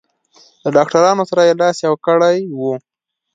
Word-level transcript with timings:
له 0.63 0.69
ډاکټرانو 0.77 1.23
سره 1.29 1.41
یې 1.47 1.53
لاس 1.61 1.77
یو 1.87 1.95
کړی 2.05 2.37
و. 2.57 2.59